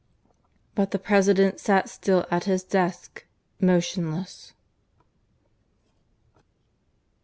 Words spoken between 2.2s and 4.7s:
at his desk, motionless.